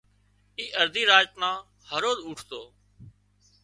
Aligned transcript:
اي 0.57 0.65
ارڌي 0.81 1.03
راچ 1.11 1.29
نا 1.41 1.51
هروز 1.91 2.17
اُوٺتو 2.25 2.61